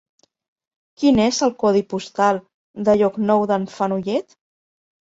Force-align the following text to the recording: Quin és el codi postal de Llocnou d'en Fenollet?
Quin 1.01 1.21
és 1.25 1.41
el 1.49 1.53
codi 1.65 1.83
postal 1.93 2.41
de 2.89 2.99
Llocnou 3.05 3.47
d'en 3.55 3.71
Fenollet? 3.79 4.41